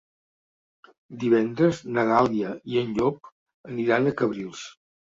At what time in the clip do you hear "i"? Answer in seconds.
2.75-2.83